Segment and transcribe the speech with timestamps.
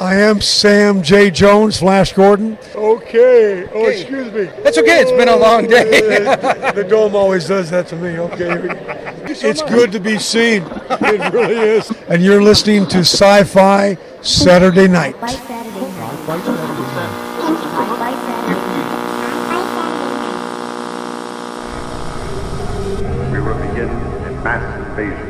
[0.00, 1.30] I am Sam J.
[1.30, 2.56] Jones, Flash Gordon.
[2.74, 3.66] Okay.
[3.66, 4.00] Oh, Okay.
[4.00, 4.44] excuse me.
[4.62, 5.02] That's okay.
[5.02, 6.00] It's been a oh, long day.
[6.74, 8.18] the dome always does that to me.
[8.18, 9.06] Okay.
[9.32, 10.64] It's good to be seen.
[10.90, 11.90] It really is.
[12.08, 15.20] And you're listening to Sci Fi Saturday Night.
[15.20, 16.26] By Saturday night.
[16.26, 16.80] By Saturday
[23.30, 25.29] We will begin a mass invasion.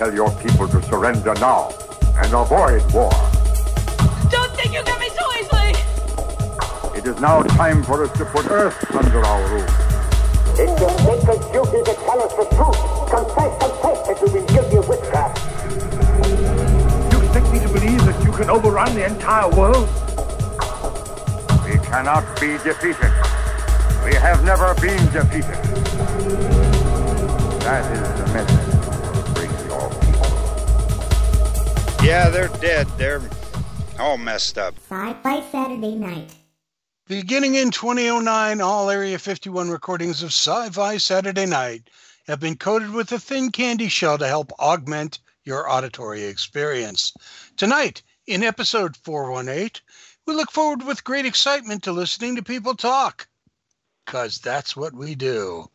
[0.00, 1.68] Tell your people to surrender now
[2.16, 3.12] and avoid war.
[4.30, 5.74] Don't think you get me so easily!
[6.96, 9.68] It is now time for us to put Earth under our rule.
[10.56, 12.80] It's your sacred duty to tell us the truth.
[13.12, 15.36] Confess, confess that you've been guilty of witchcraft.
[17.12, 19.86] You expect me to believe that you can overrun the entire world?
[21.68, 23.12] We cannot be defeated.
[24.02, 25.60] We have never been defeated.
[27.60, 28.69] That is the message
[32.10, 32.88] Yeah, they're dead.
[32.98, 33.22] They're
[34.00, 34.74] all messed up.
[34.90, 36.34] Sci-Fi Saturday night.
[37.06, 41.88] Beginning in 2009, all Area 51 recordings of Sci Fi Saturday Night
[42.26, 47.12] have been coated with a thin candy shell to help augment your auditory experience.
[47.56, 49.80] Tonight, in episode 418,
[50.26, 53.28] we look forward with great excitement to listening to people talk,
[54.04, 55.70] because that's what we do.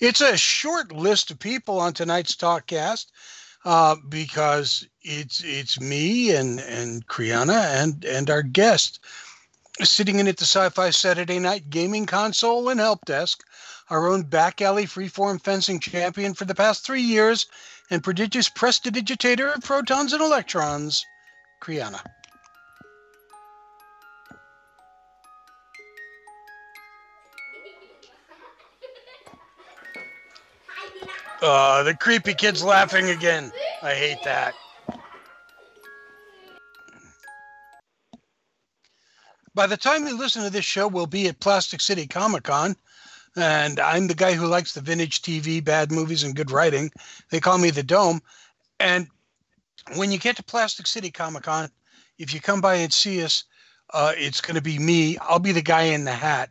[0.00, 3.08] It's a short list of people on tonight's talkcast
[3.64, 9.00] uh, because it's it's me and and Kriana and and our guest
[9.80, 13.42] sitting in at the Sci-Fi Saturday Night Gaming Console and Help Desk,
[13.88, 17.46] our own back alley freeform fencing champion for the past three years,
[17.90, 21.04] and prodigious prestidigitator of protons and electrons,
[21.60, 22.00] Kriana.
[31.42, 33.50] Uh, the creepy kid's laughing again.
[33.82, 34.54] I hate that.
[39.52, 42.76] By the time you listen to this show, we'll be at Plastic City Comic Con.
[43.34, 46.92] And I'm the guy who likes the vintage TV, bad movies, and good writing.
[47.30, 48.20] They call me the Dome.
[48.78, 49.08] And
[49.96, 51.70] when you get to Plastic City Comic Con,
[52.18, 53.42] if you come by and see us,
[53.92, 55.18] uh, it's going to be me.
[55.18, 56.50] I'll be the guy in the hat.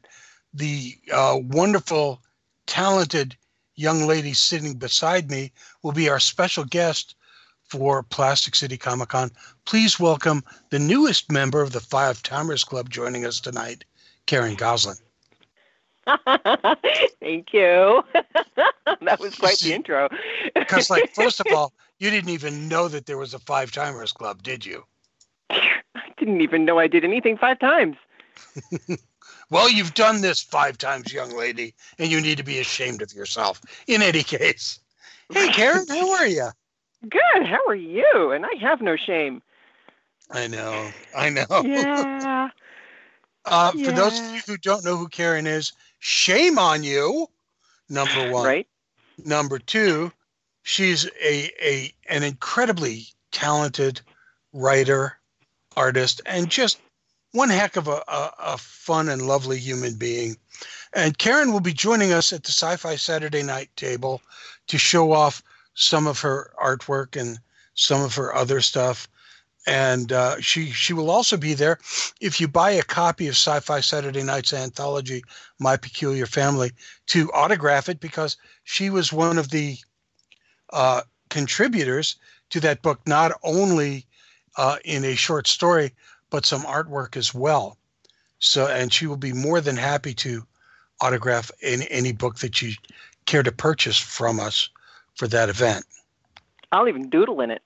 [0.53, 2.22] The uh, wonderful,
[2.68, 3.38] talented
[3.81, 7.16] young lady sitting beside me will be our special guest
[7.64, 9.31] for Plastic City Comic Con.
[9.66, 13.84] Please welcome the newest member of the Five Timers Club joining us tonight,
[14.28, 14.97] Karen Goslin.
[17.20, 18.03] Thank you.
[19.02, 20.09] that was quite the intro.
[20.53, 24.12] Because, like, first of all, you didn't even know that there was a Five Timers
[24.12, 24.84] Club, did you?
[25.50, 27.97] I didn't even know I did anything five times.
[29.51, 33.13] Well, you've done this five times, young lady, and you need to be ashamed of
[33.13, 33.62] yourself.
[33.85, 34.79] In any case,
[35.31, 36.47] hey, Karen, how are you?
[37.07, 37.45] Good.
[37.45, 38.31] How are you?
[38.31, 39.41] And I have no shame.
[40.31, 41.45] I know, I know.
[41.63, 42.50] Yeah.
[43.44, 47.28] Uh, For those of you who don't know who Karen is, shame on you.
[47.90, 48.45] Number one.
[48.45, 48.67] Right.
[49.25, 50.11] Number two,
[50.61, 54.00] she's a, a an incredibly talented
[54.53, 55.17] writer,
[55.75, 56.79] artist, and just
[57.31, 60.38] one heck of a, a, a fun and lovely human being.
[60.94, 64.22] And Karen will be joining us at the Sci-Fi Saturday Night table
[64.68, 65.41] to show off
[65.74, 67.40] some of her artwork and
[67.74, 69.08] some of her other stuff.
[69.68, 71.80] And uh, she she will also be there
[72.20, 75.24] if you buy a copy of Sci-Fi Saturday Night's anthology,
[75.59, 76.72] My Peculiar Family,
[77.08, 79.78] to autograph it because she was one of the
[80.74, 82.16] uh, contributors
[82.50, 84.08] to that book, not only
[84.58, 85.94] uh, in a short story
[86.31, 87.78] but some artwork as well.
[88.40, 90.44] So, and she will be more than happy to
[91.00, 92.74] autograph any any book that you
[93.25, 94.70] care to purchase from us
[95.16, 95.86] for that event.
[96.72, 97.62] I'll even doodle in it.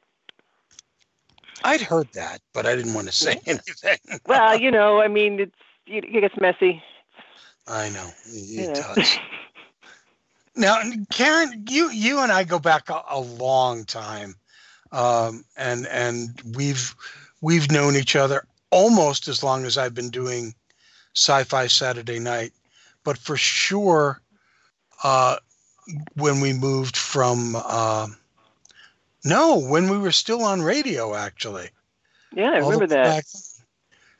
[1.63, 3.97] I'd heard that, but I didn't want to say anything.
[4.27, 5.55] Well, you know, I mean, it's
[5.87, 6.83] it gets messy.
[7.67, 8.73] I know it You know.
[8.73, 9.17] does.
[10.57, 10.81] Now,
[11.11, 14.35] Karen, you you and I go back a, a long time,
[14.93, 16.95] um, and and we've
[17.41, 20.55] we've known each other almost as long as I've been doing
[21.15, 22.53] Sci-Fi Saturday Night,
[23.03, 24.21] but for sure,
[25.03, 25.37] uh,
[26.15, 28.07] when we moved from uh,
[29.25, 31.69] no, when we were still on radio, actually.
[32.35, 33.15] Yeah, I All remember that.
[33.15, 33.25] back-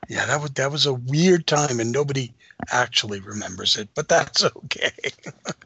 [0.09, 2.33] Yeah, that was that was a weird time, and nobody
[2.71, 4.91] actually remembers it, but that's okay.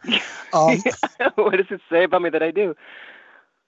[0.53, 0.83] um,
[1.35, 2.75] what does it say about me that I do?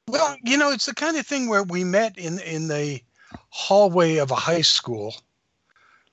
[0.07, 3.01] well, you know, it's the kind of thing where we met in in the
[3.49, 5.15] hallway of a high school,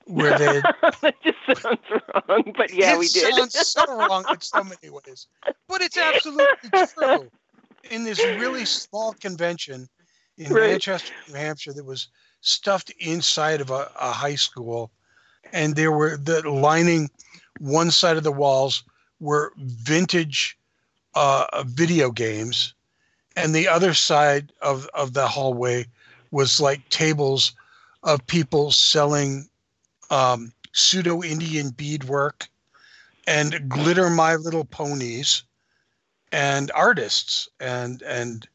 [0.05, 0.61] where they.
[1.01, 3.29] that just sounds wrong, but yeah, we did.
[3.29, 5.27] It sounds so wrong in so many ways,
[5.67, 7.29] but it's absolutely true.
[7.89, 9.87] In this really small convention
[10.37, 10.71] in Right.
[10.71, 12.07] Manchester, New Hampshire, that was
[12.41, 14.91] stuffed inside of a, a high school,
[15.53, 17.09] and there were the lining
[17.59, 18.83] one side of the walls
[19.19, 20.57] were vintage
[21.15, 22.73] uh, video games,
[23.35, 25.85] and the other side of of the hallway
[26.31, 27.53] was like tables
[28.03, 29.47] of people selling
[30.09, 32.47] um, pseudo Indian beadwork
[33.27, 35.43] and glitter My Little Ponies
[36.31, 38.47] and artists and and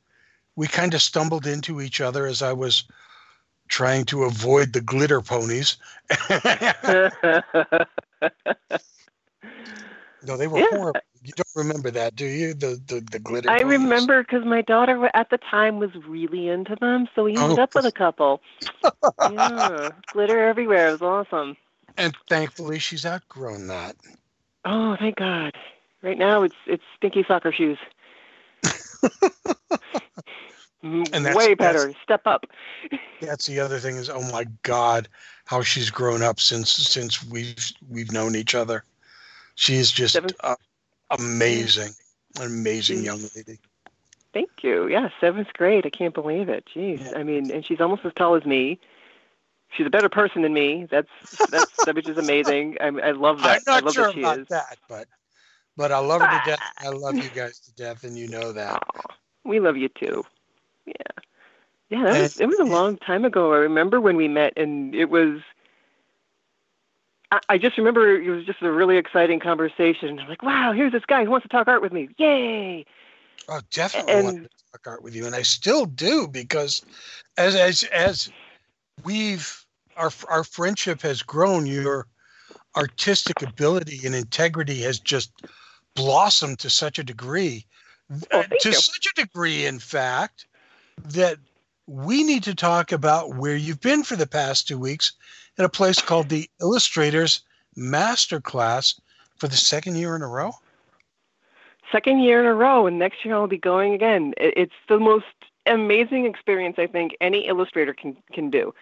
[0.56, 2.84] we kind of stumbled into each other as I was
[3.68, 5.76] trying to avoid the glitter ponies.
[10.22, 10.62] no, they were Yeah.
[10.62, 11.00] horrible.
[11.24, 12.52] You don't remember that, do you?
[12.54, 13.50] The the, the glitter.
[13.50, 17.58] I remember because my daughter at the time was really into them, so we ended
[17.58, 17.62] Oh.
[17.62, 18.42] up with a couple.
[19.32, 20.88] yeah, glitter everywhere.
[20.88, 21.56] It was awesome.
[21.96, 23.96] And thankfully, she's outgrown that.
[24.66, 25.54] Oh, thank God.
[26.02, 27.78] Right now, it's it's stinky soccer shoes.
[30.82, 31.94] And that's- Way that's- better.
[32.02, 32.44] Step up.
[33.22, 35.08] That's the other thing is, oh my God,
[35.46, 38.84] how she's grown up since since we've we've known each other.
[39.54, 40.56] She is just Seven- uh,
[41.18, 41.90] amazing,
[42.38, 43.58] an amazing young lady.
[44.32, 44.88] Thank you.
[44.88, 45.86] Yeah, seventh grade.
[45.86, 46.66] I can't believe it.
[46.74, 47.00] Jeez.
[47.04, 47.18] Yeah.
[47.18, 48.78] I mean, and she's almost as tall as me.
[49.76, 50.86] She's a better person than me.
[50.90, 51.08] That's
[51.50, 52.76] that's that which is amazing.
[52.80, 53.62] I, I love that.
[53.68, 54.48] I'm I not love sure that she about is.
[54.48, 55.06] that, but
[55.76, 56.60] but I love her to death.
[56.78, 58.82] I love you guys to death, and you know that.
[59.44, 60.24] We love you too.
[60.86, 60.94] Yeah.
[61.90, 63.52] Yeah, that was And- it was a long time ago.
[63.52, 65.40] I remember when we met and it was
[67.48, 70.18] I, just remember it was just a really exciting conversation.
[70.18, 72.08] I'm like, wow, here's this guy who wants to talk art with me.
[72.18, 72.84] Yay.
[73.48, 76.82] Oh, definitely And- want to talk art with you, and I still do because
[77.36, 78.30] as as as
[79.04, 79.64] we've
[79.96, 82.06] our our friendship has grown, your
[82.76, 85.30] artistic ability and integrity has just
[85.94, 87.64] blossomed to such a degree,
[88.08, 88.74] Well, uh, to you.
[88.74, 90.46] such a degree, in fact,
[91.04, 91.38] that
[91.86, 95.12] we need to talk about where you've been for the past two weeks
[95.58, 97.42] at a place called the Illustrators
[97.76, 99.00] Masterclass
[99.36, 100.52] for the second year in a row.
[101.92, 104.34] Second year in a row, and next year I'll be going again.
[104.36, 105.26] It's the most
[105.66, 108.74] amazing experience I think any illustrator can can do.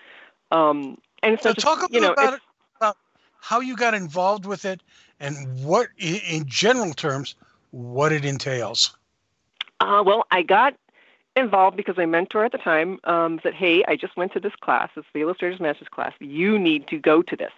[0.50, 2.40] Um, and it's So just, talk a you little know, about it,
[2.76, 2.96] about
[3.40, 4.82] how you got involved with it,
[5.20, 7.34] and what, in general terms,
[7.70, 8.96] what it entails.
[9.80, 10.74] Uh, well, I got
[11.36, 14.54] involved because my mentor at the time um, said, "Hey, I just went to this
[14.56, 14.90] class.
[14.96, 16.12] It's the Illustrators Masters class.
[16.20, 17.52] You need to go to this."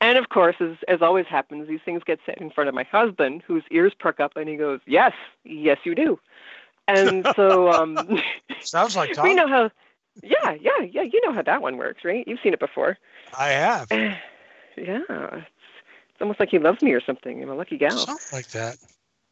[0.00, 2.84] And of course, as as always happens, these things get said in front of my
[2.84, 5.12] husband, whose ears perk up, and he goes, "Yes,
[5.44, 6.18] yes, you do."
[6.88, 8.20] And so um,
[8.60, 9.24] Sounds like Tom.
[9.28, 9.70] we know how.
[10.22, 11.02] Yeah, yeah, yeah.
[11.02, 12.26] You know how that one works, right?
[12.26, 12.98] You've seen it before.
[13.38, 14.18] I have yeah,
[14.76, 15.46] it's,
[16.10, 17.42] it's almost like he loves me or something.
[17.42, 17.96] I'm a lucky gal.
[17.96, 18.76] something like that.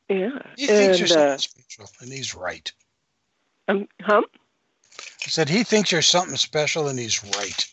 [0.08, 0.38] Yeah.
[0.56, 2.72] He thinks you're and uh, special, and he's right.
[3.70, 4.22] Um, huh?
[5.22, 7.66] He said he thinks you're something special, and he's right.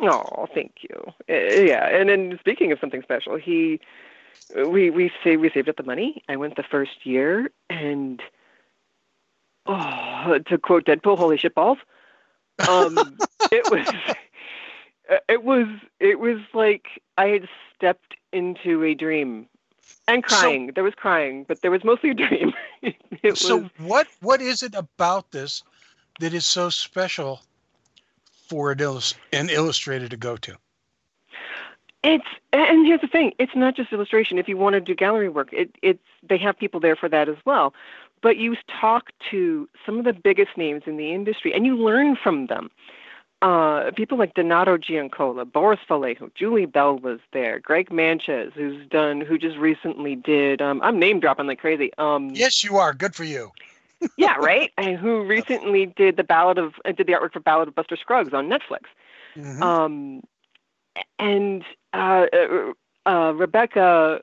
[0.00, 1.12] Oh, thank you.
[1.30, 3.80] Uh, yeah, and then speaking of something special, he,
[4.66, 6.22] we we saved we saved up the money.
[6.28, 8.20] I went the first year, and
[9.66, 11.78] oh, to quote Deadpool, "Holy shit balls!"
[12.68, 13.16] Um,
[13.52, 13.88] it was,
[15.28, 15.66] it was,
[16.00, 19.46] it was like I had stepped into a dream,
[20.08, 20.72] and So- crying.
[20.74, 22.52] there was crying, but there was mostly a dream.
[23.22, 23.70] it so was.
[23.78, 25.62] what what is it about this
[26.20, 27.40] that is so special
[28.48, 30.56] for an, illus- an illustrator to go to?
[32.04, 34.38] It's and here's the thing: it's not just illustration.
[34.38, 37.28] If you want to do gallery work, it, it's they have people there for that
[37.28, 37.74] as well.
[38.22, 42.16] But you talk to some of the biggest names in the industry, and you learn
[42.16, 42.70] from them.
[43.42, 49.20] Uh, people like Donato Giancola, Boris Vallejo, Julie Bell was there, Greg Manchess, who's done,
[49.20, 50.62] who just recently did.
[50.62, 51.90] Um, I'm name dropping like crazy.
[51.98, 52.92] Um, Yes, you are.
[52.94, 53.50] Good for you.
[54.16, 54.70] yeah, right.
[54.78, 57.96] And who recently did the Ballad of uh, did the artwork for Ballad of Buster
[57.96, 58.82] Scruggs on Netflix.
[59.36, 59.60] Mhm.
[59.60, 60.22] Um,
[61.18, 62.26] and uh,
[63.04, 64.20] uh, Rebecca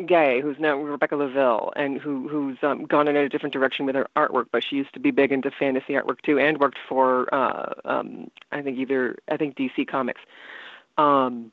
[0.00, 3.96] Guay, who's now Rebecca Laville, and who who's um, gone in a different direction with
[3.96, 7.32] her artwork, but she used to be big into fantasy artwork too, and worked for
[7.34, 10.20] uh, um, I think either I think DC Comics.
[10.96, 11.52] Um,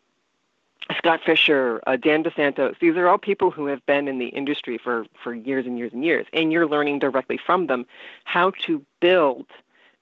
[0.98, 2.76] Scott Fischer, uh, Dan dos Santos.
[2.80, 5.92] These are all people who have been in the industry for, for years and years
[5.92, 7.86] and years, and you're learning directly from them
[8.24, 9.48] how to build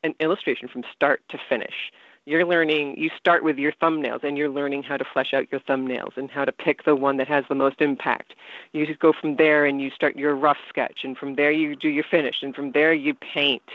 [0.03, 1.91] an illustration from start to finish.
[2.25, 5.61] You're learning, you start with your thumbnails, and you're learning how to flesh out your
[5.61, 8.33] thumbnails and how to pick the one that has the most impact.
[8.73, 11.75] You just go from there and you start your rough sketch, and from there you
[11.75, 13.69] do your finish, and from there you paint.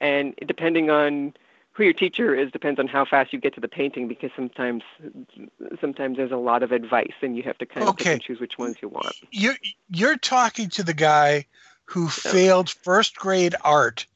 [0.00, 1.32] And depending on
[1.74, 4.82] who your teacher is depends on how fast you get to the painting because sometimes
[5.80, 8.40] sometimes there's a lot of advice and you have to kind of pick and choose
[8.40, 9.14] which ones you want.
[9.32, 9.56] You're
[9.88, 11.46] you're talking to the guy
[11.84, 14.06] who failed first grade art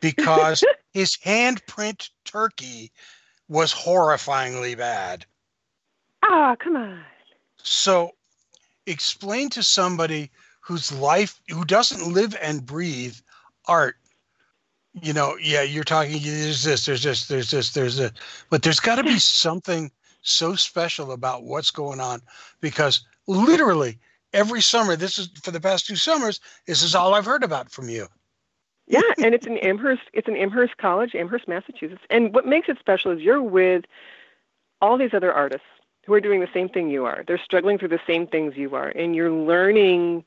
[0.00, 2.90] because his handprint turkey
[3.48, 5.26] was horrifyingly bad.
[6.22, 7.00] Ah, come on.
[7.58, 8.12] So
[8.86, 13.16] explain to somebody whose life who doesn't live and breathe
[13.66, 13.96] art
[15.00, 18.12] you know yeah you're talking there's this there's this there's this there's this
[18.50, 19.90] but there's got to be something
[20.22, 22.20] so special about what's going on
[22.60, 23.98] because literally
[24.32, 27.70] every summer this is for the past two summers this is all i've heard about
[27.70, 28.06] from you
[28.86, 30.02] Yeah, and it's in Amherst.
[30.12, 32.02] It's in Amherst College, Amherst, Massachusetts.
[32.10, 33.84] And what makes it special is you're with
[34.80, 35.66] all these other artists
[36.04, 37.24] who are doing the same thing you are.
[37.26, 40.24] They're struggling through the same things you are, and you're learning.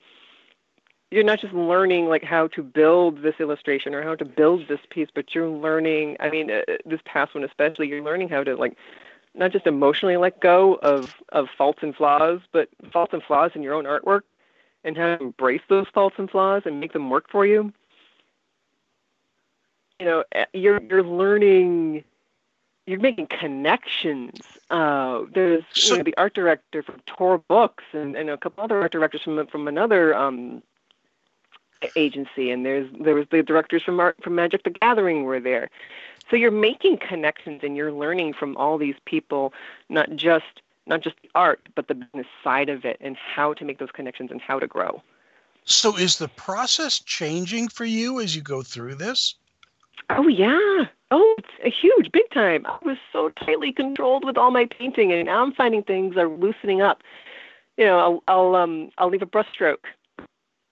[1.12, 4.80] You're not just learning like how to build this illustration or how to build this
[4.90, 6.18] piece, but you're learning.
[6.20, 8.76] I mean, uh, this past one especially, you're learning how to like
[9.36, 13.62] not just emotionally let go of of faults and flaws, but faults and flaws in
[13.62, 14.22] your own artwork,
[14.84, 17.72] and how to embrace those faults and flaws and make them work for you
[20.00, 22.04] you know eh, you're you're learning
[22.86, 24.40] you're making connections
[24.70, 28.64] uh there's So- you know, the art director from tor books and, and a couple
[28.64, 30.62] other art directors from from another um
[31.96, 35.70] agency and there's there was the directors from art from magic the gathering were there.
[36.30, 39.54] So you're making connections and you're learning from all these people
[39.90, 43.64] not just not just the art but the business side of it and how to
[43.64, 45.02] make those connections and how to grow.
[45.66, 49.36] So is the process changing for you as you go through this
[50.10, 50.86] Oh yeah.
[51.12, 52.66] Oh, it's a huge, big time.
[52.66, 56.28] I was so tightly controlled with all my painting, and now I'm finding things are
[56.28, 57.02] loosening up.
[57.78, 59.86] You know, I'll, I'll um I'll leave a brushstroke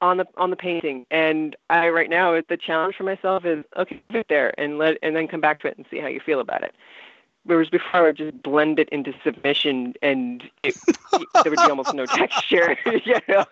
[0.02, 4.02] on the on the painting, and I right now the challenge for myself is okay,
[4.10, 6.20] leave it there and let and then come back to it and see how you
[6.20, 6.74] feel about it.
[7.44, 10.76] Whereas before I would just blend it into submission, and it,
[11.44, 12.76] there would be almost no texture,
[13.06, 13.46] you know,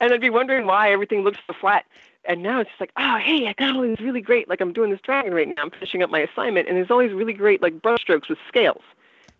[0.00, 1.84] and I'd be wondering why everything looks so flat
[2.24, 4.72] and now it's just like, oh, hey, I got all these really great, like I'm
[4.72, 5.62] doing this dragon right now.
[5.62, 8.38] I'm finishing up my assignment, and there's all these really great like brush strokes with
[8.48, 8.82] scales.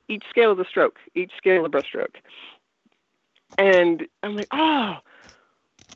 [0.08, 0.98] Each scale is a stroke.
[1.14, 2.18] Each scale is a brush stroke.
[3.58, 4.96] And I'm like, oh,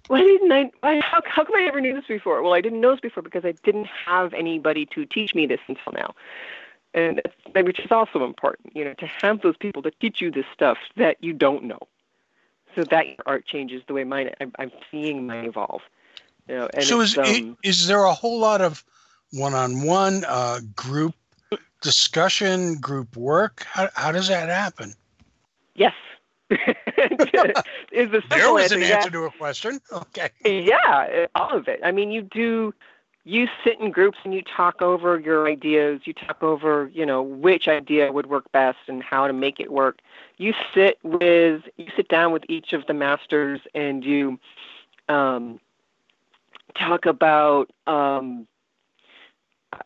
[0.09, 0.71] why didn't I?
[0.81, 2.43] Why, how, how come I never knew this before?
[2.43, 5.61] Well, I didn't know this before because I didn't have anybody to teach me this
[5.67, 6.15] until now.
[6.93, 7.23] And
[7.55, 10.79] which is also important, you know, to have those people to teach you this stuff
[10.97, 11.81] that you don't know,
[12.77, 14.31] so that your art changes the way mine.
[14.41, 15.83] I'm, I'm seeing mine evolve.
[16.49, 18.85] You know, and so is um, is there a whole lot of
[19.33, 21.15] one-on-one uh, group
[21.81, 24.95] discussion group work how, how does that happen
[25.75, 25.95] Yes.
[26.51, 30.77] is the there was an answer, answer to a question okay Yeah,
[31.11, 31.81] yeah, all of it.
[31.83, 32.75] I mean, you do.
[33.27, 36.03] You sit in groups and you talk over your ideas.
[36.05, 39.73] You talk over, you know, which idea would work best and how to make it
[39.73, 40.01] work.
[40.37, 44.39] You sit with, you sit down with each of the masters and you
[45.09, 45.59] um,
[46.75, 48.47] talk about um,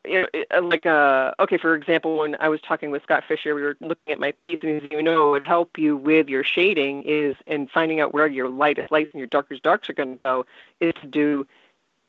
[0.05, 3.55] you know, uh, like uh, okay, for example, when I was talking with Scott Fischer,
[3.55, 6.29] we were looking at my piece, and said, you know, what would help you with
[6.29, 9.95] your shading is and finding out where your lightest lights and your darkest darks are
[9.95, 10.47] going to go
[10.81, 11.47] is to do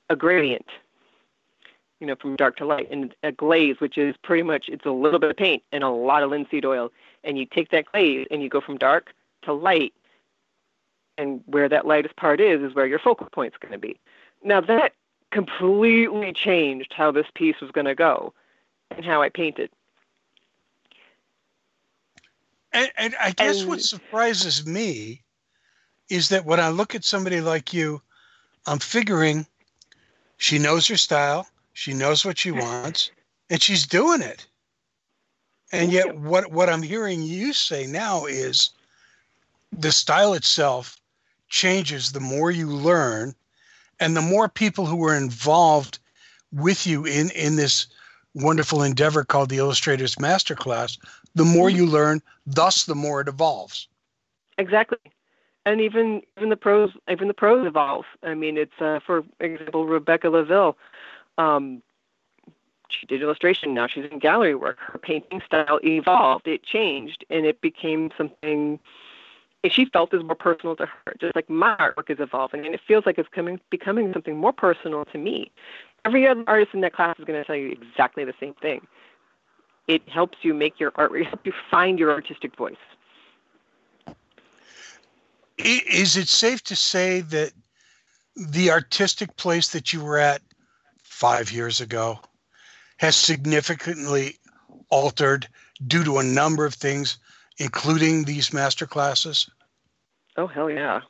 [0.10, 0.66] a gradient.
[2.00, 4.92] You know, from dark to light, and a glaze, which is pretty much it's a
[4.92, 6.92] little bit of paint and a lot of linseed oil,
[7.24, 9.94] and you take that glaze and you go from dark to light,
[11.18, 14.00] and where that lightest part is is where your focal point's going to be.
[14.44, 14.94] Now that
[15.32, 18.34] completely changed how this piece was going to go
[18.92, 19.70] and how I painted.
[22.72, 25.24] And, and I guess what surprises me
[26.10, 28.02] is that when I look at somebody like you,
[28.66, 29.46] I'm figuring
[30.38, 33.12] she knows her style, she knows what she wants,
[33.50, 34.46] and she's doing it.
[35.72, 38.72] And yet, what what I'm hearing you say now is
[39.72, 40.98] the style itself
[41.48, 43.36] changes the more you learn,
[44.00, 46.00] and the more people who are involved
[46.52, 47.88] with you in in this
[48.34, 50.98] wonderful endeavor called the Illustrators Masterclass,
[51.36, 53.88] the more you learn, thus the more it evolves.
[54.58, 54.98] Exactly.
[55.66, 58.06] And even even the pros even the pros evolve.
[58.24, 60.76] I mean, it's uh, for example Rebecca Laville.
[61.38, 61.82] Um,
[62.90, 63.74] she did illustration.
[63.74, 64.78] Now she's in gallery work.
[64.80, 66.48] Her painting style evolved.
[66.48, 68.80] It changed, and it became something.
[69.64, 72.74] And she felt is more personal to her, just like my artwork is evolving, and
[72.74, 75.52] it feels like it's coming becoming something more personal to me.
[76.06, 78.88] Every other artist in that class is going to tell you exactly the same thing.
[79.88, 81.12] It helps you make your art.
[81.14, 82.76] It helps you find your artistic voice.
[85.58, 87.52] Is it safe to say that
[88.38, 90.42] the artistic place that you were at
[91.04, 92.20] five years ago
[92.98, 94.38] has significantly
[94.90, 95.48] altered
[95.86, 97.18] due to a number of things,
[97.60, 99.50] including these master classes?
[100.38, 101.02] Oh hell yeah,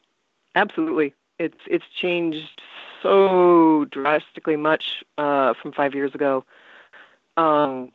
[0.56, 1.14] absolutely.
[1.38, 2.62] It's it's changed
[3.02, 6.44] so drastically much uh, from five years ago.
[7.38, 7.92] um,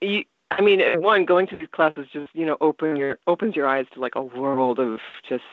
[0.00, 3.66] you, I mean, one going to these classes just you know open your opens your
[3.66, 5.44] eyes to like a world of just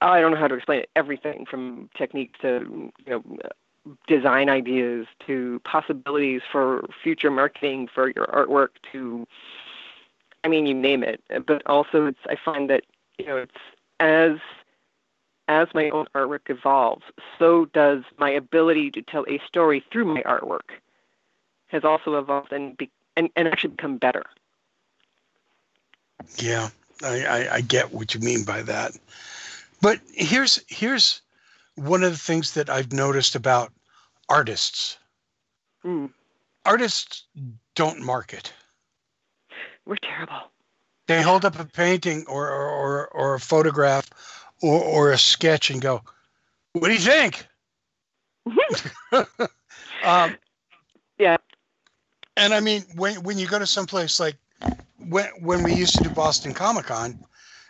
[0.00, 0.90] I don't know how to explain it.
[0.96, 3.22] Everything from techniques to you know
[4.06, 9.26] design ideas to possibilities for future marketing for your artwork to
[10.44, 11.22] I mean you name it.
[11.46, 12.84] But also it's I find that
[13.18, 13.52] you know it's
[14.00, 14.38] as
[15.48, 17.04] as my own artwork evolves,
[17.38, 20.70] so does my ability to tell a story through my artwork
[21.66, 24.24] has also evolved and be, and, and actually become better.
[26.36, 26.68] Yeah,
[27.02, 28.92] I, I, I get what you mean by that.
[29.80, 31.22] But here's here's
[31.76, 33.72] one of the things that I've noticed about
[34.28, 34.98] artists.
[35.84, 36.10] Mm.
[36.64, 37.24] Artists
[37.74, 38.52] don't market.
[39.86, 40.50] We're terrible.
[41.08, 44.08] They hold up a painting or or, or, or a photograph
[44.62, 46.02] or, or a sketch and go,
[46.72, 47.46] "What do you think?"
[50.04, 50.36] um,
[51.18, 51.36] yeah.
[52.36, 54.36] And I mean, when when you go to someplace like
[54.98, 57.18] when when we used to do Boston Comic Con,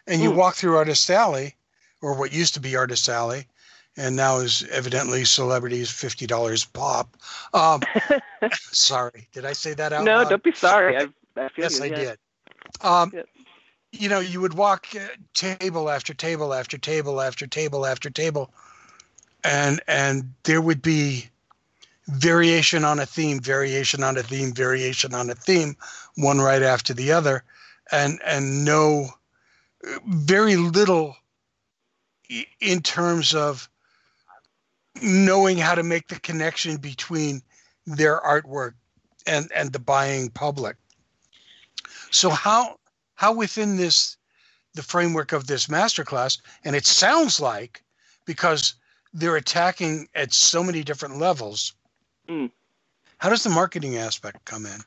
[0.06, 0.36] and you Mm.
[0.36, 1.56] walk through Artist Alley,
[2.02, 3.46] or what used to be Artist Alley,
[3.96, 7.16] and now is evidently celebrities fifty dollars pop.
[7.52, 7.82] Um,
[8.52, 10.30] sorry, did I say that out no, loud?
[10.30, 10.96] don't be sorry.
[10.96, 11.96] I, I feel yes, you, I yeah.
[11.96, 12.18] did.
[12.80, 13.12] Um.
[13.94, 15.00] You know, you would walk uh,
[15.34, 18.50] table after table after table after table after table,
[19.44, 21.28] and and there would be
[22.08, 25.76] variation on a theme, variation on a theme, variation on a theme,
[26.16, 27.44] one right after the other,
[27.90, 29.10] and and no,
[30.06, 31.16] very little
[32.60, 33.68] in terms of
[35.00, 37.42] knowing how to make the connection between
[37.86, 38.74] their artwork
[39.26, 40.76] and and the buying public.
[42.10, 42.78] So how
[43.14, 44.16] how within this
[44.74, 47.82] the framework of this masterclass, and it sounds like
[48.24, 48.74] because
[49.12, 51.74] they're attacking at so many different levels.
[52.28, 52.50] Mm.
[53.18, 54.80] How does the marketing aspect come in?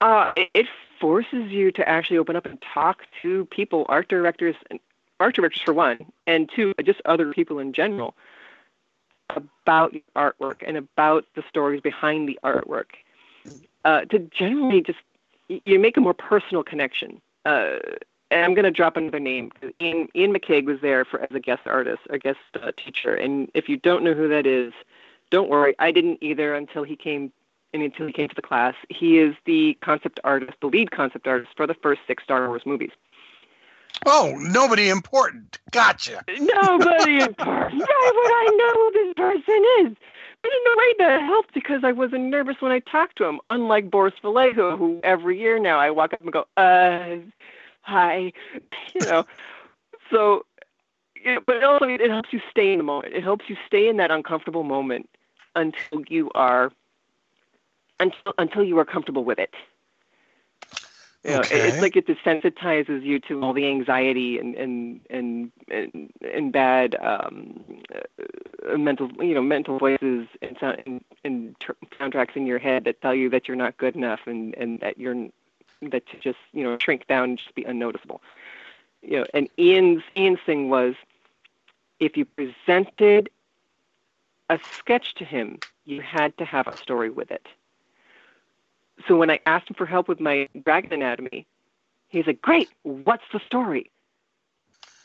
[0.00, 0.66] Uh, it, it
[1.00, 4.78] forces you to actually open up and talk to people, art directors, and
[5.22, 8.14] art directors for one, and two, just other people in general,
[9.30, 12.90] about artwork and about the stories behind the artwork.
[13.84, 14.98] Uh, to generally just
[15.48, 17.20] you make a more personal connection.
[17.44, 17.78] Uh,
[18.30, 19.50] and I'm going to drop another name.
[19.80, 23.14] Iain, Iain McCaig was there for as a guest artist, a guest uh, teacher.
[23.14, 24.72] And if you don't know who that is,
[25.30, 25.74] don't worry.
[25.78, 27.32] I didn't either until he came
[27.74, 28.74] and until he came to the class.
[28.88, 32.62] He is the concept artist, the lead concept artist for the first six Star Wars
[32.66, 32.90] movies.
[34.06, 35.58] Oh, nobody important.
[35.70, 36.24] Gotcha.
[36.28, 37.78] Nobody person.
[37.78, 39.96] Why would I know who this person is?
[40.42, 43.40] But in a way that helped because I wasn't nervous when I talked to him.
[43.50, 47.16] Unlike Boris Vallejo, who every year now I walk up and go, uh,
[47.82, 48.32] hi,
[48.94, 49.24] you know.
[50.10, 50.44] So,
[51.24, 53.14] know, but also it helps you stay in the moment.
[53.14, 55.08] It helps you stay in that uncomfortable moment
[55.54, 56.72] until you are
[58.00, 59.54] until until you are comfortable with it.
[61.24, 61.68] You know, Okay.
[61.68, 66.96] it's like it desensitizes you to all the anxiety and and and and, and bad
[67.00, 67.62] um,
[68.68, 72.84] uh, mental you know mental voices and sound and, and tr- soundtracks in your head
[72.84, 75.28] that tell you that you're not good enough and and that you're
[75.80, 78.20] that to just you know shrink down and just be unnoticeable.
[79.00, 80.96] You know, and Iain's Iain's thing was
[82.00, 83.30] if you presented
[84.50, 87.46] a sketch to him, you had to have a story with it
[89.06, 91.46] so when I asked him for help with my dragon anatomy,
[92.08, 93.90] he's like, "Great, what's the story?"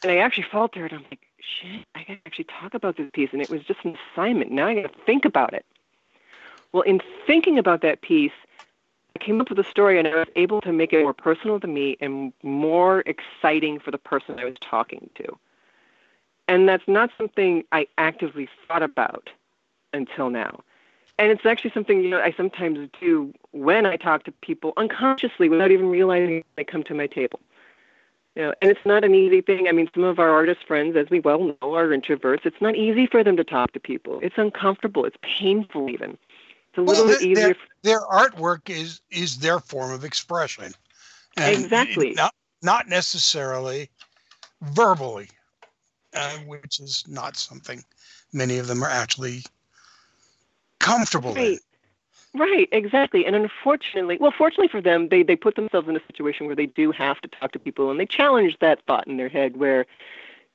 [0.03, 0.93] And I actually faltered.
[0.93, 3.97] I'm like, "Shit, I gotta actually talk about this piece." And it was just an
[4.13, 4.51] assignment.
[4.51, 5.65] Now I gotta think about it.
[6.71, 8.33] Well, in thinking about that piece,
[9.15, 11.59] I came up with a story, and I was able to make it more personal
[11.59, 15.37] to me and more exciting for the person I was talking to.
[16.47, 19.29] And that's not something I actively thought about
[19.93, 20.63] until now
[21.19, 25.49] and it's actually something you know I sometimes do when I talk to people unconsciously
[25.49, 27.39] without even realizing they come to my table.
[28.35, 29.67] You know, and it's not an easy thing.
[29.67, 32.45] I mean, some of our artist friends, as we well know, are introverts.
[32.45, 34.19] It's not easy for them to talk to people.
[34.21, 35.05] It's uncomfortable.
[35.05, 36.11] It's painful even.
[36.11, 37.55] It's a Well, little bit their, easier.
[37.83, 40.73] their, their artwork is is their form of expression.
[41.37, 42.13] And Exactly.
[42.13, 43.89] Not not necessarily
[44.61, 45.29] verbally,
[46.13, 47.83] uh, which is not something
[48.33, 49.43] many of them are actually
[50.87, 51.35] comfortable in.
[51.35, 51.59] Right.
[52.33, 53.25] Right, exactly.
[53.25, 56.67] And unfortunately, well, fortunately for them, they, they put themselves in a situation where they
[56.67, 59.85] do have to talk to people and they challenge that thought in their head where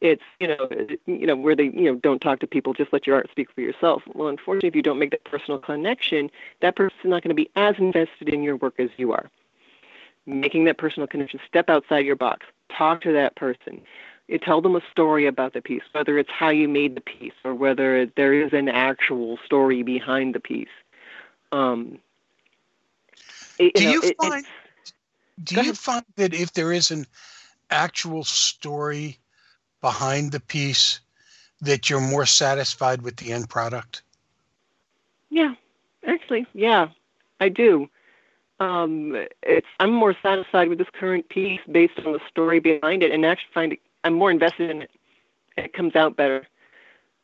[0.01, 0.69] it's, you know,
[1.07, 3.51] you know, where they, you know, don't talk to people, just let your art speak
[3.53, 4.03] for yourself.
[4.15, 7.51] Well, unfortunately, if you don't make that personal connection, that person's not going to be
[7.57, 9.31] as invested in your work as you are.
[10.27, 13.81] Making that personal connection, step outside your box, talk to that person.
[14.29, 17.33] You tell them a story about the piece, whether it's how you made the piece
[17.45, 20.69] or whether there is an actual story behind the piece.
[21.51, 21.99] Um,
[23.59, 24.47] it- Do know, you it- find
[25.43, 27.07] do you find that if there is an
[27.71, 29.19] actual story
[29.81, 31.01] behind the piece
[31.61, 34.03] that you're more satisfied with the end product?
[35.31, 35.55] Yeah,
[36.07, 36.89] actually, yeah,
[37.41, 37.89] I do.
[38.61, 43.11] Um, it's I'm more satisfied with this current piece based on the story behind it,
[43.11, 44.91] and actually find it, I'm more invested in it.
[45.57, 46.47] It comes out better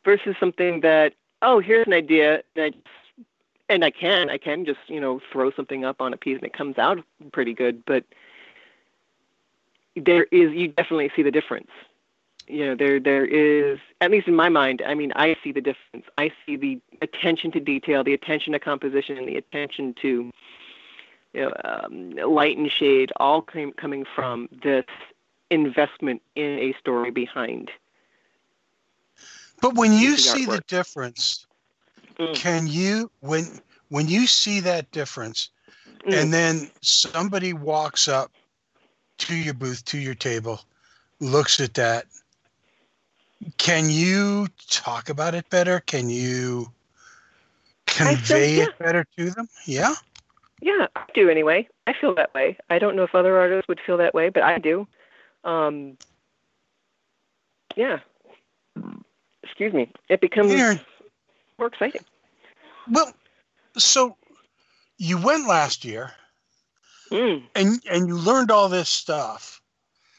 [0.05, 4.79] versus something that oh here's an idea and I and I can I can just
[4.87, 8.03] you know throw something up on a piece and it comes out pretty good, but
[9.95, 11.71] there is you definitely see the difference
[12.49, 15.61] you know there there is at least in my mind i mean i see the
[15.61, 20.31] difference i see the attention to detail the attention to composition and the attention to
[21.33, 24.85] you know, um, light and shade all came, coming from this
[25.49, 27.71] investment in a story behind
[29.61, 31.45] But when you the see the difference,
[32.19, 32.35] Mm.
[32.35, 35.49] can you when when you see that difference
[36.05, 36.21] Mm.
[36.21, 38.31] and then somebody walks up
[39.19, 40.61] to your booth, to your table,
[41.19, 42.05] looks at that,
[43.57, 45.79] can you talk about it better?
[45.81, 46.71] Can you
[47.85, 48.63] convey yeah.
[48.63, 49.47] it better to them?
[49.65, 49.95] Yeah.
[50.61, 51.67] Yeah, I do anyway.
[51.87, 52.57] I feel that way.
[52.69, 54.87] I don't know if other artists would feel that way, but I do.
[55.43, 55.97] Um,
[57.75, 57.99] yeah.
[59.43, 59.91] Excuse me.
[60.09, 60.79] It becomes Aaron,
[61.57, 62.01] more exciting.
[62.91, 63.13] well,
[63.77, 64.15] so
[64.97, 66.11] you went last year
[67.11, 69.61] Mm, and and you learned all this stuff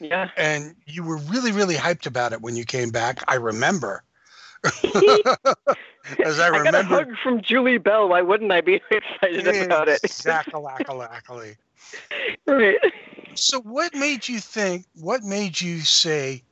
[0.01, 0.29] yeah.
[0.35, 3.23] and you were really really hyped about it when you came back.
[3.27, 4.03] I remember.
[6.23, 8.09] As I I got a hug from Julie Bell.
[8.09, 10.01] Why wouldn't I be excited about it?
[10.03, 10.61] Exactly.
[12.47, 12.77] right.
[13.35, 16.43] So what made you think, what made you say,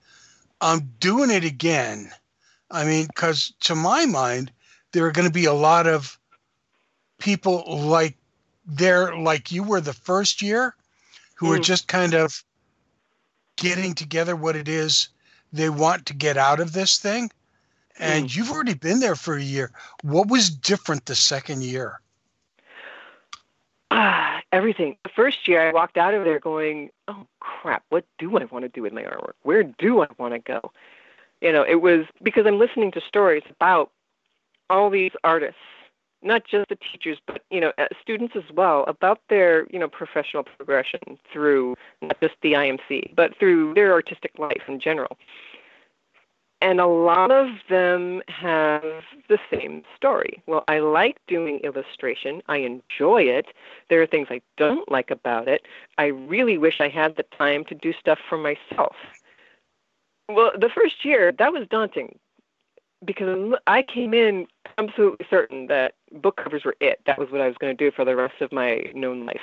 [0.61, 2.11] I'm doing it again?
[2.71, 4.51] I mean, because to my mind,
[4.91, 6.17] there are going to be a lot of
[7.19, 8.17] people like
[8.65, 10.75] there, like you were the first year,
[11.35, 11.63] who are Mm.
[11.63, 12.43] just kind of
[13.57, 15.09] getting together what it is
[15.51, 17.31] they want to get out of this thing.
[17.99, 19.71] And you've already been there for a year.
[20.03, 21.99] What was different the second year?
[23.91, 24.97] Ah, everything.
[25.03, 27.83] The first year, I walked out of there going, "Oh crap!
[27.89, 29.33] What do I want to do with my artwork?
[29.43, 30.71] Where do I want to go?"
[31.41, 33.91] You know, it was because I'm listening to stories about
[34.69, 35.61] all these artists,
[36.21, 39.87] not just the teachers, but you know, uh, students as well, about their you know
[39.87, 45.17] professional progression through not just the IMC, but through their artistic life in general.
[46.61, 48.83] And a lot of them have
[49.29, 50.43] the same story.
[50.45, 52.41] Well, I like doing illustration.
[52.47, 53.45] I enjoy it.
[53.89, 55.65] There are things I don't like about it.
[55.97, 58.95] I really wish I had the time to do stuff for myself.
[60.27, 62.19] Well, the first year, that was daunting
[63.05, 64.45] because I came in
[64.77, 66.99] absolutely certain that book covers were it.
[67.05, 69.39] That was what I was going to do for the rest of my known life.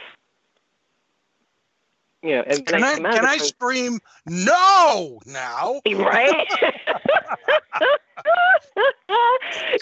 [2.22, 5.80] You know, and Can I, can I scream no now?
[5.86, 6.46] Right?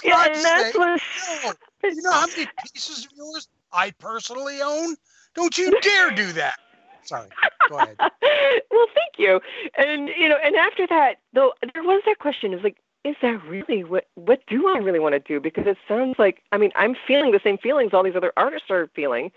[0.04, 1.00] yeah, and that's what.
[1.42, 1.90] No.
[1.90, 4.96] You know how many pieces of yours I personally own?
[5.34, 6.58] Don't you dare do that.
[7.04, 7.28] Sorry.
[7.68, 7.96] Go ahead.
[7.98, 9.40] well, thank you.
[9.76, 13.42] And you know, and after that, though, there was that question: is like, is that
[13.44, 14.06] really what?
[14.14, 15.40] What do I really want to do?
[15.40, 18.70] Because it sounds like, I mean, I'm feeling the same feelings all these other artists
[18.70, 19.30] are feeling.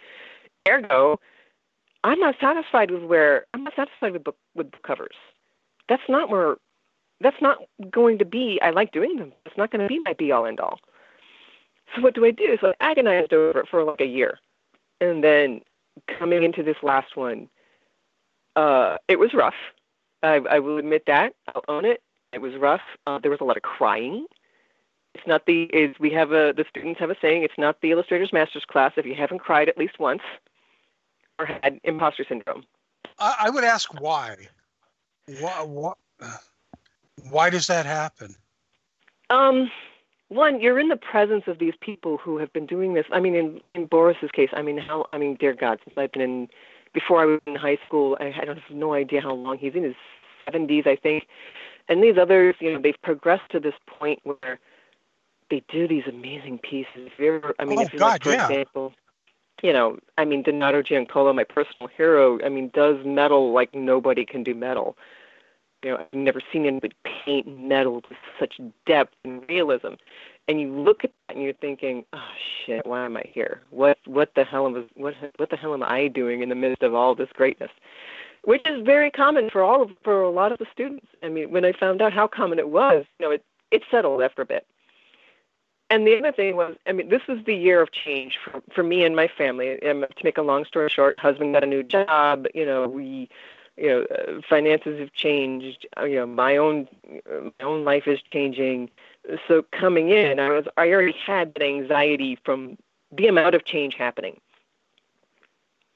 [0.68, 1.20] Ergo,
[2.04, 5.16] I'm not satisfied with where I'm not satisfied with book with book covers.
[5.90, 6.56] That's not where.
[7.20, 7.58] That's not
[7.90, 8.60] going to be.
[8.62, 9.34] I like doing them.
[9.46, 10.80] It's not going to be my be all end all.
[11.96, 12.58] So what do I do?
[12.62, 14.38] So I agonized over it for like a year,
[15.02, 15.62] and then
[16.20, 17.50] coming into this last one,
[18.56, 19.56] uh, it was rough.
[20.22, 21.34] I, I will admit that.
[21.54, 22.02] I'll own it.
[22.34, 22.82] It was rough.
[23.08, 24.26] Uh, there was a lot of crying.
[25.16, 27.44] It's not the is we have a the students have a saying.
[27.44, 30.22] It's not the illustrator's master's class if you haven't cried at least once
[31.40, 32.64] or had imposter syndrome.
[33.20, 34.36] I, I would ask why.
[35.40, 35.94] Why, why.
[37.30, 38.36] Why does that happen?
[39.30, 39.70] Um,
[40.30, 43.06] one, you're in the presence of these people who have been doing this.
[43.12, 45.06] I mean, in, in Boris's case, I mean, how?
[45.14, 46.48] I mean, dear God, since I've been in,
[46.94, 49.74] before I was in high school, I, I don't have no idea how long he's
[49.74, 49.96] in his
[50.52, 51.28] 70s, I think.
[51.90, 54.60] And these others, you know, they've progressed to this point where
[55.50, 56.88] they do these amazing pieces.
[56.96, 58.50] If you ever, I mean, Oh, if you God, like, for yeah.
[58.50, 58.94] example,
[59.62, 64.26] you know, I mean, Donato Giancola, my personal hero, I mean, does metal like nobody
[64.26, 64.98] can do metal.
[65.84, 69.94] You know, I've never seen anybody paint metal with such depth and realism.
[70.48, 72.30] And you look at that and you're thinking, oh
[72.66, 73.62] shit, why am I here?
[73.70, 76.84] What what the hell am what what the hell am I doing in the midst
[76.84, 77.72] of all this greatness?
[78.48, 81.06] which is very common for all of, for a lot of the students.
[81.22, 84.22] I mean, when I found out how common it was, you know, it it settled
[84.22, 84.66] after a bit.
[85.90, 88.84] And the other thing was, I mean, this was the year of change for, for
[88.84, 89.82] me and my family.
[89.84, 92.46] Um, to make a long story short, husband got a new job.
[92.54, 93.30] You know, we,
[93.78, 95.88] you know, uh, finances have changed.
[95.98, 96.88] Uh, you know, my own
[97.32, 98.90] uh, my own life is changing.
[99.48, 102.78] So coming in, I was I already had that anxiety from
[103.12, 104.42] the amount of change happening.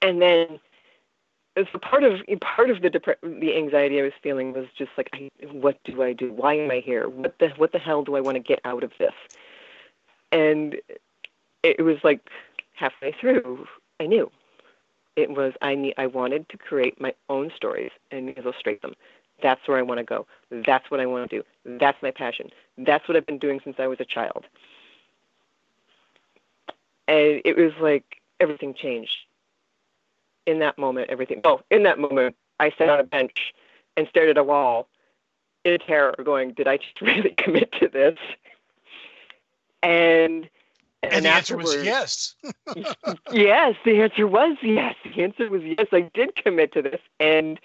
[0.02, 0.60] And then,
[1.58, 2.90] so part of part of the
[3.22, 6.32] the anxiety I was feeling was just like, I, what do I do?
[6.32, 7.10] Why am I here?
[7.10, 9.14] What the what the hell do I want to get out of this?
[10.32, 10.76] And
[11.64, 12.30] it was like
[12.74, 13.68] halfway through
[14.00, 14.32] i knew.
[15.16, 18.96] It was i need i wanted to create my own stories and illustrate them.
[19.42, 20.26] That's where i want to go.
[20.50, 21.78] That's what i want to do.
[21.80, 22.50] That's my passion.
[22.78, 24.46] That's what i've been doing since i was a child.
[27.08, 29.18] And it was like everything changed.
[30.48, 33.54] In that moment everything oh in that moment i sat on a bench
[33.96, 34.88] and stared at a wall
[35.64, 38.18] in terror going did i just really commit to this
[39.84, 40.50] and
[41.04, 42.36] and, and the answer was yes.
[43.32, 44.96] yes, the answer was yes.
[45.04, 45.88] The answer was yes.
[45.92, 47.60] I did commit to this, and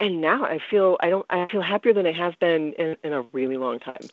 [0.00, 3.12] and now I feel I don't I feel happier than I have been in, in
[3.12, 4.06] a really long time.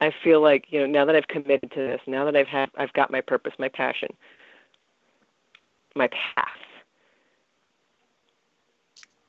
[0.00, 2.70] I feel like you know now that I've committed to this, now that I've had
[2.76, 4.10] I've got my purpose, my passion,
[5.96, 6.46] my path.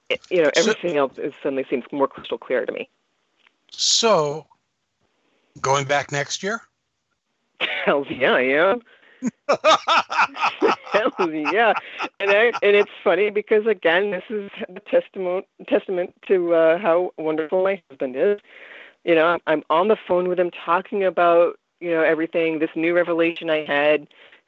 [0.10, 2.90] It, you know, So- everything else is suddenly seems more crystal clear to me.
[3.72, 4.48] So,
[5.62, 6.62] going back next year?
[7.60, 8.76] Hell yeah, yeah.
[10.92, 11.74] Hell yeah,
[12.20, 17.12] and I, and it's funny because again, this is a testament testament to uh, how
[17.18, 18.40] wonderful my husband is.
[19.04, 22.60] You know, I'm, I'm on the phone with him talking about you know everything.
[22.60, 24.08] This new revelation I had.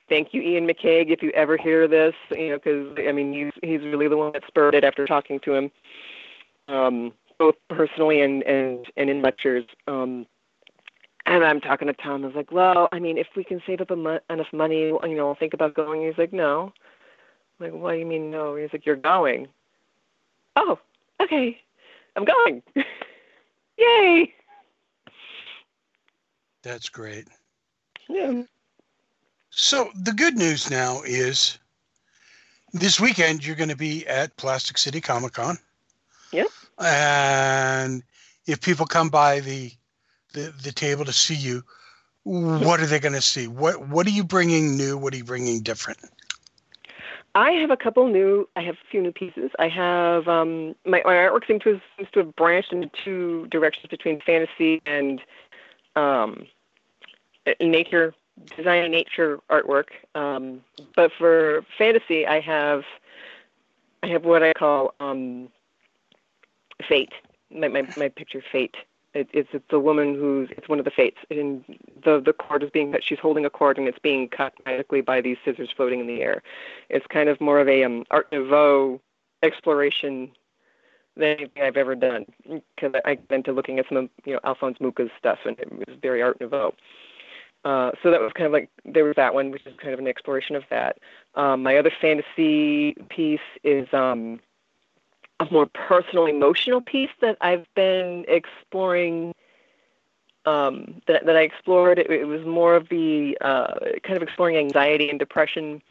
[0.09, 2.15] Thank you, Iain McCaig, if you ever hear this.
[2.31, 5.39] You know, because I mean, he's he's really the one that spurred it after talking
[5.41, 5.71] to him,
[6.67, 9.65] um, both personally and and and in lectures.
[9.87, 10.25] Um,
[11.25, 12.23] and I'm talking to Tom.
[12.23, 14.87] I was like, well, I mean, if we can save up a mo- enough money,
[14.87, 16.05] you know, I'll think about going.
[16.05, 16.73] He's like, no.
[17.59, 18.55] I'm like, what do you mean no?
[18.55, 19.47] He's like, you're going.
[20.55, 20.79] Oh,
[21.21, 21.59] okay.
[22.15, 22.63] I'm going.
[23.77, 24.33] Yay.
[26.63, 27.27] That's great.
[28.09, 28.43] Yeah.
[29.49, 31.57] So, the good news now is
[32.73, 35.57] this weekend you're going to be at Plastic City Comic Con.
[36.31, 36.47] Yep.
[36.79, 38.03] And
[38.47, 39.71] if people come by the
[40.33, 41.63] the, the table to see you,
[42.23, 43.47] what are they going to see?
[43.47, 44.97] What what are you bringing new?
[44.97, 45.99] What are you bringing different?
[47.33, 48.47] I have a couple new.
[48.55, 49.51] I have a few new pieces.
[49.57, 53.47] I have um, my, my artwork seems to have, seems to have branched into two
[53.49, 55.21] directions between fantasy and
[55.95, 56.45] um,
[57.59, 58.13] nature
[58.57, 59.87] design and nature artwork.
[60.13, 60.61] Um,
[60.95, 62.83] but for fantasy, I have
[64.03, 65.49] I have what I call um,
[66.87, 67.13] fate.
[67.49, 68.75] My, my my picture fate.
[69.13, 71.63] It, it's it's a woman who's it's one of the fates, and
[72.03, 73.03] the the cord is being cut.
[73.03, 76.21] She's holding a cord, and it's being cut magically by these scissors floating in the
[76.21, 76.41] air.
[76.89, 79.01] It's kind of more of a um, Art Nouveau
[79.43, 80.31] exploration
[81.17, 82.25] than anything I've ever done
[82.75, 85.71] because I got into looking at some of you know Alphonse Mucha's stuff, and it
[85.71, 86.73] was very Art Nouveau.
[87.63, 89.99] Uh, so that was kind of like there was that one, which is kind of
[89.99, 90.97] an exploration of that.
[91.35, 94.39] Um, my other fantasy piece is um,
[95.41, 99.33] a more personal, emotional piece that I've been exploring.
[100.43, 101.99] Um, that that I explored.
[101.99, 103.73] It, it was more of the uh,
[104.03, 105.83] kind of exploring anxiety and depression.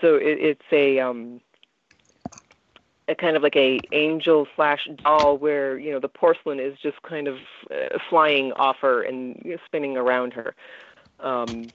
[0.00, 1.40] So it, it's a um,
[3.08, 7.00] a kind of like a angel slash doll where you know the porcelain is just
[7.02, 7.38] kind of
[7.70, 10.54] uh, flying off her and you know, spinning around her.
[11.20, 11.68] Um,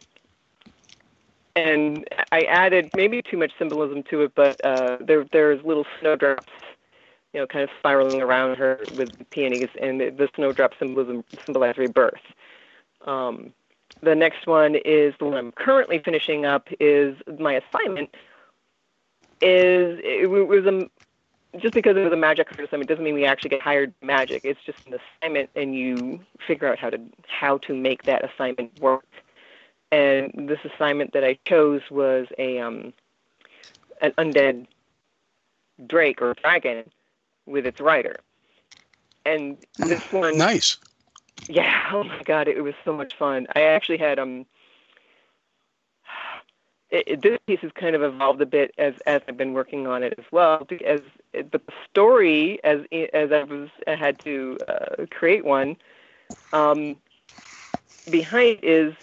[1.56, 6.52] and I added maybe too much symbolism to it, but uh, there there's little snowdrops,
[7.34, 12.22] you know, kind of spiraling around her with peonies, and the, snowdrop symbolism symbolize rebirth.
[13.06, 13.54] Um,
[14.02, 16.68] the next one is the one I'm currently finishing up.
[16.80, 18.16] Is my assignment
[19.42, 20.90] is it was a
[21.60, 24.42] just because it was a magic card assignment doesn't mean we actually get hired magic.
[24.44, 28.80] It's just an assignment, and you figure out how to how to make that assignment
[28.80, 29.06] work.
[29.92, 32.94] And this assignment that I chose was a um,
[34.02, 34.68] an undead
[35.88, 36.84] drake or dragon
[37.46, 38.18] with its rider.
[39.26, 40.78] And this one, Nice.
[41.48, 43.48] yeah, oh my god, it was so much fun.
[43.56, 44.46] I actually had um
[46.90, 49.88] it, it, this piece has kind of evolved a bit as as I've been working
[49.88, 50.68] on it as well.
[50.86, 51.02] As
[51.34, 52.82] but the story, as
[53.14, 55.78] as I was I had to uh, create one,
[56.54, 56.98] um,
[58.10, 58.94] behind is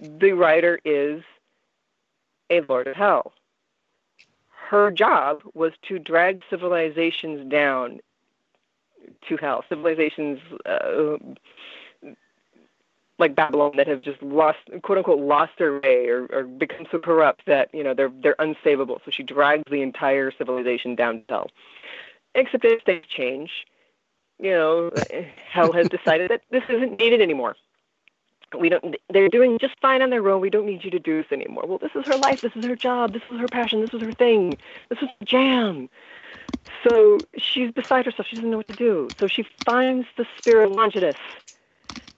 [0.00, 1.22] the rider is
[2.50, 3.32] a lord of hell.
[4.68, 8.00] Her job was to drag civilizations down
[9.28, 9.64] to hell.
[9.68, 11.16] Civilizations uh,
[13.18, 16.98] like Babylon that have just lost, quote unquote, lost their way or, or become so
[16.98, 18.98] corrupt that you know they're they're unsavable.
[19.04, 21.50] So she drags the entire civilization down to hell.
[22.34, 23.50] Except if things change,
[24.38, 24.90] you know,
[25.48, 27.56] hell has decided that this isn't needed anymore.
[28.58, 28.96] We don't.
[29.10, 30.40] They're doing just fine on their own.
[30.40, 31.64] We don't need you to do this anymore.
[31.66, 32.40] Well, this is her life.
[32.42, 33.12] This is her job.
[33.12, 33.80] This is her passion.
[33.82, 34.58] This is her thing.
[34.90, 35.88] This is jam.
[36.84, 38.28] So she's beside herself.
[38.28, 39.12] She doesn't know what to do.
[39.20, 41.16] So she finds the spear of Longinus.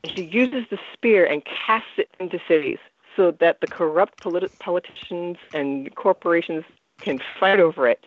[0.04, 2.78] And she uses the spear and casts it into cities
[3.16, 6.64] so that the corrupt politi- politicians and corporations
[7.00, 8.06] can fight over it,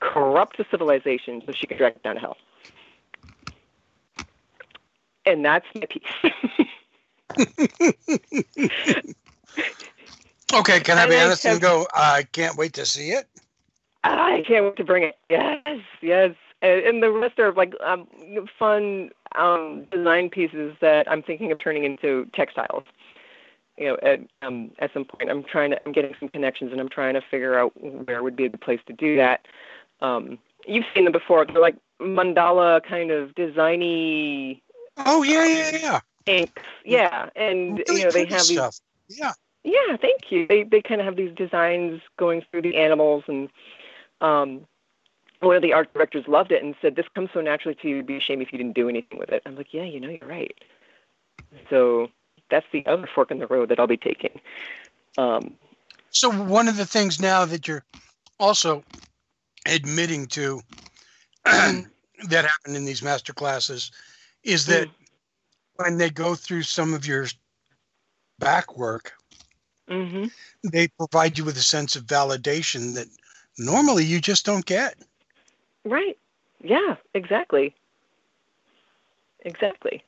[0.00, 2.36] corrupt the civilization so she can drag it down to hell.
[5.26, 6.32] And that's my piece.
[10.54, 11.86] Okay, can I be honest and go?
[11.92, 13.26] I can't wait to see it.
[14.02, 15.18] I can't wait to bring it.
[15.28, 16.34] Yes, yes.
[16.62, 18.06] And, and the rest are like um,
[18.58, 22.84] fun um, design pieces that I'm thinking of turning into textiles.
[23.76, 25.80] You know, at um, at some point, I'm trying to.
[25.84, 28.60] I'm getting some connections, and I'm trying to figure out where would be a good
[28.62, 29.46] place to do that.
[30.00, 31.44] Um, you've seen them before.
[31.44, 34.62] They're like mandala kind of designy
[35.06, 36.00] Oh yeah, yeah, yeah.
[36.28, 36.62] Inks.
[36.84, 38.78] Yeah, and Really you know they have these stuff.
[39.08, 39.32] Yeah.
[39.64, 40.46] Yeah, thank you.
[40.46, 43.48] They they kind of have these designs going through the animals, and
[44.20, 44.66] um,
[45.40, 47.96] one of the art directors loved it and said, "This comes so naturally to you.
[47.96, 50.00] It'd be a shame if you didn't do anything with it." I'm like, "Yeah, you
[50.00, 50.56] know, you're right."
[51.70, 52.08] So
[52.50, 54.40] that's the other fork in the road that I'll be taking.
[55.16, 55.56] Um,
[56.10, 57.84] So one of the things now that you're
[58.38, 58.84] also
[59.66, 60.62] admitting to
[61.44, 61.84] that
[62.44, 63.90] happened in these master classes
[64.44, 64.88] is that
[65.78, 67.26] when they go through some of your
[68.38, 69.12] back work,
[69.88, 70.26] hmm
[70.64, 73.06] they provide you with a sense of validation that
[73.58, 74.96] normally you just don't get.
[75.84, 76.18] Right.
[76.62, 76.96] Yeah.
[77.14, 77.74] Exactly.
[79.44, 80.02] Exactly.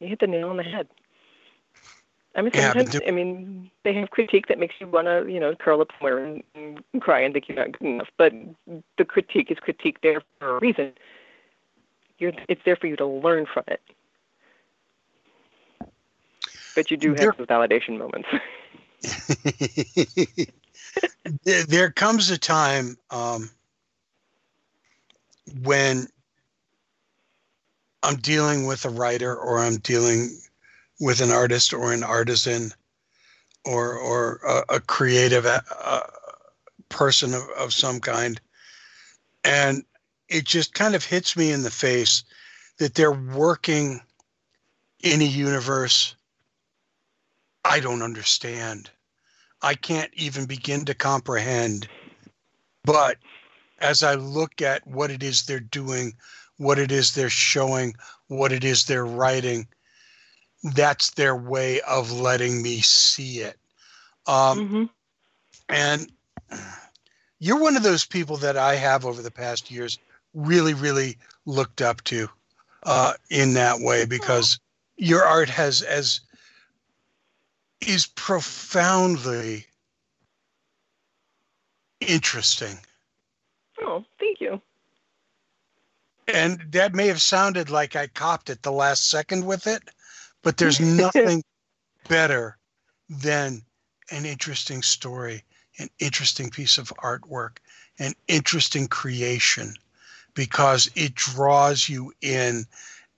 [0.00, 0.88] You hit the nail on the head.
[2.36, 5.40] I mean, Yeah, sometimes I mean they have critique that makes you want to, you
[5.40, 8.08] know, curl up somewhere and, and cry and think you're not good enough.
[8.16, 8.32] But
[8.96, 10.92] the critique is critique there for a reason.
[12.18, 13.80] You're, it's there for you to learn from it.
[16.78, 18.28] But you do have There- those validation moments.
[21.42, 23.50] there, there comes a time um,
[25.62, 26.06] when
[28.04, 30.38] I'm dealing with a writer or I'm dealing
[31.00, 32.70] with an artist or an artisan
[33.64, 36.06] or or a, a creative uh, uh,
[36.90, 38.40] person of, of some kind
[39.42, 39.82] and
[40.28, 42.22] it just kind of hits me in the face
[42.78, 44.00] that they're working
[45.02, 46.14] in a universe
[47.68, 48.90] I don't understand.
[49.62, 51.86] I can't even begin to comprehend.
[52.84, 53.18] But
[53.80, 56.14] as I look at what it is they're doing,
[56.56, 57.94] what it is they're showing,
[58.28, 59.68] what it is they're writing,
[60.74, 63.58] that's their way of letting me see it.
[64.26, 64.84] Um, hmm
[65.68, 66.10] and
[67.40, 69.98] you're one of those people that I have over the past years
[70.32, 72.28] really, really looked up to
[72.84, 74.58] uh, in that way because
[74.96, 76.20] your art has as
[77.86, 79.66] is profoundly
[82.00, 82.78] interesting.
[83.80, 84.60] Oh, thank you.
[86.26, 89.82] And that may have sounded like I copped it the last second with it,
[90.42, 91.42] but there's nothing
[92.08, 92.58] better
[93.08, 93.62] than
[94.10, 95.44] an interesting story,
[95.78, 97.58] an interesting piece of artwork,
[97.98, 99.74] an interesting creation,
[100.34, 102.66] because it draws you in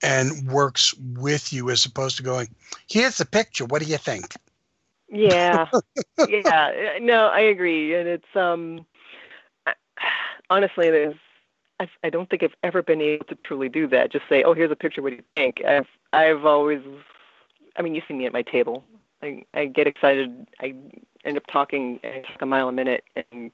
[0.03, 2.47] and works with you as opposed to going,
[2.89, 3.65] here's the picture.
[3.65, 4.33] What do you think?
[5.11, 5.67] Yeah,
[6.27, 6.97] yeah.
[7.01, 8.85] No, I agree, and it's um.
[9.67, 9.73] I-
[10.49, 11.15] Honestly, there's.
[11.79, 14.11] I, I don't think I've ever been able to truly do that.
[14.11, 15.01] Just say, "Oh, here's a picture.
[15.01, 16.81] What do you think?" I've I've always.
[17.77, 18.83] I mean, you see me at my table.
[19.23, 20.47] I I get excited.
[20.61, 20.75] I
[21.25, 21.99] end up talking.
[22.03, 23.51] I talk a mile a minute, and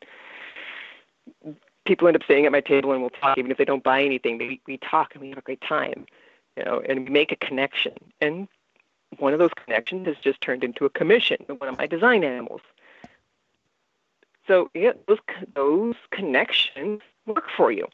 [1.86, 4.04] people end up staying at my table and we'll talk even if they don't buy
[4.04, 4.38] anything.
[4.38, 6.06] They, we talk and we have a great time,
[6.58, 7.94] you know, and we make a connection.
[8.22, 8.48] And
[9.20, 12.62] one of those connections has just turned into a commission one of my design animals.
[14.48, 15.20] So yeah, those
[15.56, 17.88] those connections work for you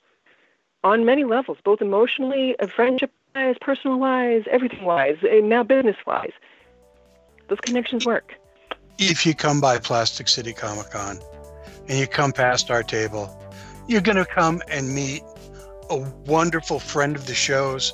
[0.84, 5.98] on many levels, both emotionally, uh, friendship wise, personal wise, everything wise, and now business
[6.06, 6.34] wise.
[7.48, 8.36] Those connections work.
[9.00, 11.20] If you come by Plastic City Comic Con
[11.88, 13.36] and you come past our table,
[13.88, 15.24] you're going to come and meet
[15.90, 17.94] a wonderful friend of the show's,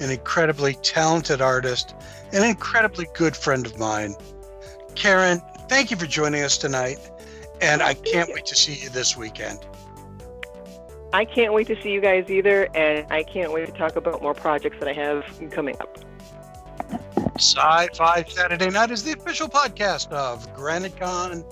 [0.00, 1.94] an incredibly talented artist,
[2.32, 4.14] an incredibly good friend of mine.
[4.94, 6.98] Karen, thank you for joining us tonight.
[7.60, 9.66] And I can't wait to see you this weekend.
[11.12, 14.22] I can't wait to see you guys either, and I can't wait to talk about
[14.22, 15.98] more projects that I have coming up.
[17.36, 21.44] Sci-Fi Saturday Night is the official podcast of Granite Con,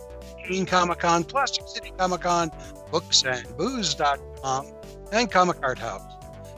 [0.47, 2.51] Teen Comic Con, Plastic City Comic Con,
[2.91, 4.73] Books and booksandbooze.com,
[5.13, 6.03] and Comic Art House.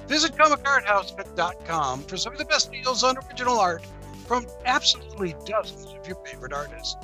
[0.09, 3.87] Visit comicarthouse.com for some of the best deals on original art
[4.27, 6.97] from absolutely dozens of your favorite artists.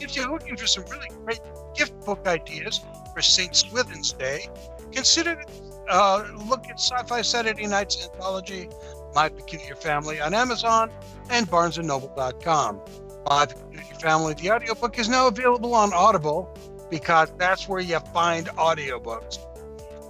[0.00, 1.40] If you're looking for some really great
[1.74, 2.80] gift book ideas
[3.12, 3.54] for St.
[3.54, 4.48] Swithin's Day,
[4.92, 5.42] consider
[5.88, 8.68] uh, look at Sci-Fi Saturday Night's anthology,
[9.14, 10.90] My Peculiar Family, on Amazon
[11.30, 12.80] and BarnesandNoble.com.
[13.28, 16.56] My Peculiar Family, the audiobook is now available on Audible
[16.88, 19.38] because that's where you find audiobooks.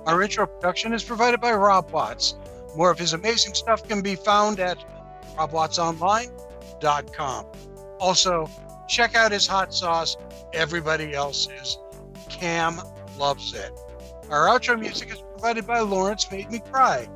[0.07, 2.36] Our intro production is provided by Rob Watts.
[2.76, 4.76] More of his amazing stuff can be found at
[5.36, 7.46] robwattsonline.com.
[8.00, 8.50] Also,
[8.88, 10.16] check out his hot sauce.
[10.52, 11.78] Everybody else is.
[12.28, 12.80] Cam
[13.16, 13.72] loves it.
[14.30, 17.09] Our outro music is provided by Lawrence Made Me Cry.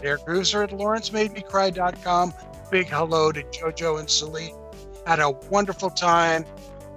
[0.00, 2.32] Their grooves are at lawrencemademecry.com.
[2.70, 4.54] Big hello to JoJo and Celine.
[5.06, 6.44] Had a wonderful time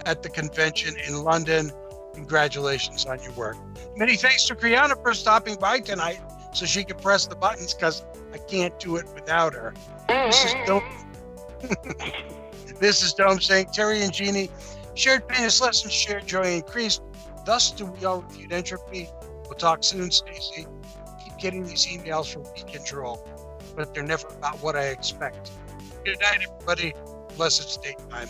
[0.05, 1.71] at the convention in London.
[2.13, 3.57] Congratulations on your work.
[3.99, 6.21] Many thanks to Kriana for stopping by tonight
[6.53, 9.73] so she could press the buttons because I can't do it without her.
[10.07, 10.83] This is Dome.
[12.79, 14.49] this is Dome saying Terry and Jeannie
[14.95, 17.01] shared pain is lessons, shared joy increased.
[17.45, 19.09] Thus do we all refute entropy.
[19.43, 20.65] We'll talk soon, Stacy.
[21.25, 23.27] Keep getting these emails from B Control,
[23.75, 25.51] but they're never about what I expect.
[26.05, 26.93] Good night, everybody.
[27.35, 28.29] Blessed state time.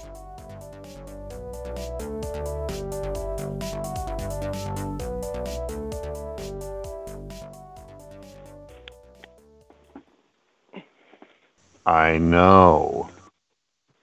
[11.89, 13.09] I know.